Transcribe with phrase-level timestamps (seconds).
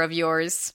[0.00, 0.74] of yours.